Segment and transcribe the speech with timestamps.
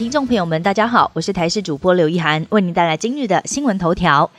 [0.00, 4.30] 听众朋友们，大家好，我是台视主播刘一涵，为您带来今日的新闻头条。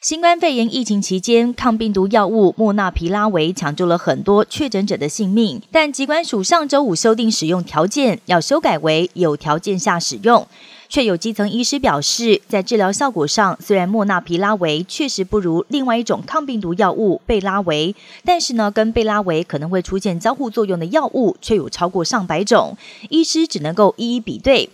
[0.00, 10.46] 新冠肺炎疫情期间，抗病毒药物莫纳皮拉韦抢救了很多确诊者的性命，但疾管署上周五修订使用条件，要修改为有条件下使用。
[10.88, 17.94] 却有基层医师表示，在治疗效果上，虽然莫纳皮拉韦确实不如另外一种抗病毒药物贝拉韦，
[18.24, 22.76] 但是呢，跟贝拉韦可能会出现交互作用的药物却有超过上百种，
[23.10, 24.68] 医师只能够一一比对。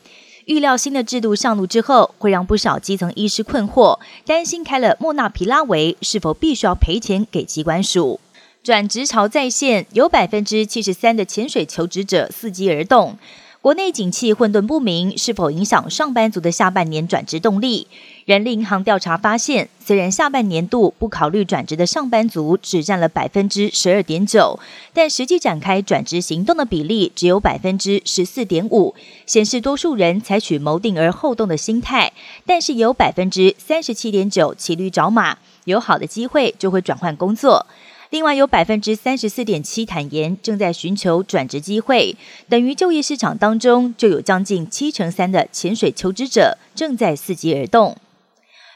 [0.46, 8.20] 预料新的制度上路之后，会让不少基层医师困惑，担心开了莫纳皮拉韦是否必须要赔钱给机关署。
[8.62, 13.18] 转职潮在线，有百分之七十三的潜水求职者伺机而动。
[13.66, 17.88] 国内景气混沌不明，是否影响上班族的下半年转职动力？
[18.24, 24.60] 人力银行调查发现，虽然下半年度不考虑转职的上班族只占了百分之十二点九，
[24.94, 28.94] 但实际展开转职行动的比例只有百分之十四点五，
[29.26, 32.12] 显示多数人采取谋定而后动的心态。
[32.46, 37.66] 但是有百分之三十七点九骑驴找马，有好的机会就会转换工作。
[38.10, 42.16] 另外有百分之三十四点七坦言正在寻求转职机会，
[42.48, 47.96] 等于就业市场当中就有将近七成三的潜水求职者正在伺机而动。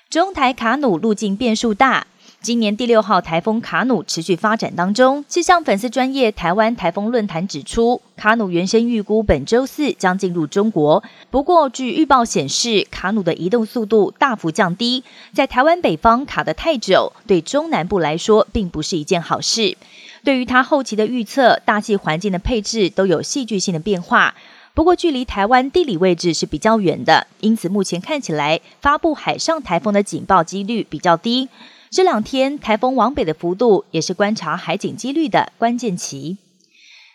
[0.08, 2.06] 中台卡努路径变数大。
[2.42, 11.04] 今年第六号台风卡努持续发展当中，气象粉丝专业台湾台风论坛指出，卡努原先预估本周四将进入中国。
[11.30, 19.76] 不过，据预报显示，卡努的移动速度大幅降低，在台湾北方卡得太久，对中南部来说并不是一件好事。
[20.24, 24.34] 对于它后期的预测，大气环境的配置都有戏剧性的变化。
[24.72, 31.50] 不过，距离台湾地理位置是比较远的，因此目前看起来发布海上台风的警报几率比较低。
[31.90, 36.36] 这两天台风往北的幅度，也是观察海警几率的关键期。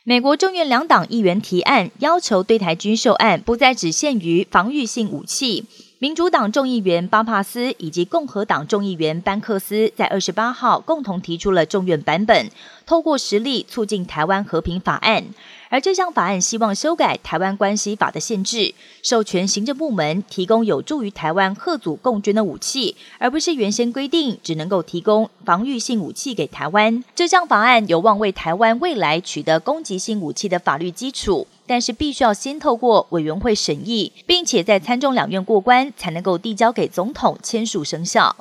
[0.03, 5.63] 美国众院两党议员提案，要求对台军售案不再只限于防御性武器。
[5.99, 12.51] 民主党众议员巴帕斯以及共和党众议员班克斯在二十八号共同提出了众院版本，
[12.85, 15.23] 透过实力促进台湾和平法案。
[15.69, 27.01] 而这项法案希望修改《台湾关系法》的限制，授权行政部门提供有助于台湾贺祖共军的武器，而不是原先规定只能够提供防御性武器给台湾。
[27.15, 38.35] 这项法案有望为台湾未来取得攻击性武器的法律基础，但是必须要先透过委员会审议，并且在参众两院过关，才能够递交给总统签署生效。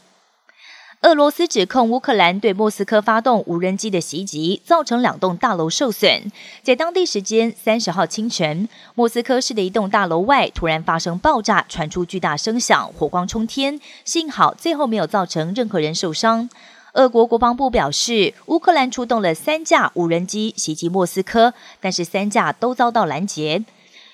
[1.02, 6.32] 俄罗斯指控乌克兰对莫斯科发动无人机的袭击，造成两栋大楼受损。
[6.62, 13.78] 在当地时间三十号清晨，莫斯科市的一栋大楼外突然发生爆炸，传出巨大声响，火光冲天。
[14.06, 16.48] 幸好最后没有造成任何人受伤。
[16.94, 23.64] 俄国国防部表示，乌克兰出动了三架无人机袭击莫斯科，但是三架都遭到拦截。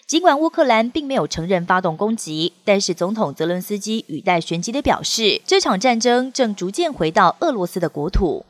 [0.06, 8.46] 尽管乌克兰并没有承认发动攻击，但是总统泽伦斯基语带玄机的表示，这场战争正逐渐回到俄罗斯的国土。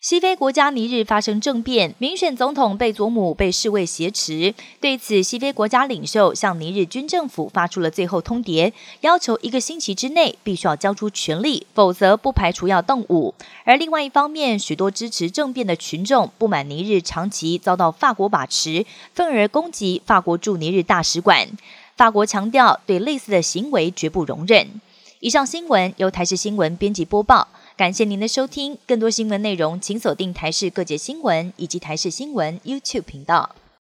[0.00, 4.54] 西非国家尼日发生政变，民选总统贝佐姆被侍卫挟持。
[4.80, 13.34] 对此，西非国家领袖向尼日军政府发出了最后通牒，要求一个星期之内必须要交出权力，否则不排除要动武。
[13.64, 21.48] 而另外一方面，许多支持政变的群众不满尼日长期遭到法国把持，愤而攻击法国驻尼日大使馆。
[21.96, 24.80] 法国强调对类似的行为绝不容忍。
[25.18, 27.48] 以上新闻由台视新闻编辑播报。
[27.78, 33.54] 感谢您的收听，更多新闻内容请锁定台视各界新闻以及台视新闻 YouTube 频道。